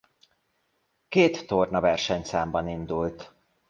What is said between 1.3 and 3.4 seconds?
torna versenyszámban indult.